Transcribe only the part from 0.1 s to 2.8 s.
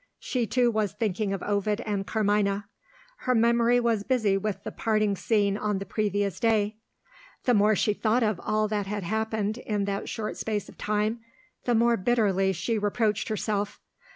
She, too, was thinking of Ovid and Carmina.